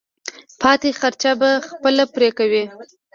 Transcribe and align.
پاتې 0.61 0.89
خرچه 0.99 1.31
به 1.39 1.49
خپله 1.67 2.03
پرې 2.13 2.29
کوې. 2.37 2.63